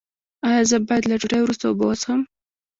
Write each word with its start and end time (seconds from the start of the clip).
ایا 0.47 0.61
زه 0.69 0.77
باید 0.87 1.03
له 1.09 1.15
ډوډۍ 1.21 1.39
وروسته 1.41 1.63
اوبه 1.67 1.85
وڅښم؟ 1.85 2.21